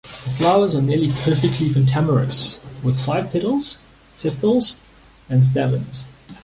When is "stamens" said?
5.45-6.07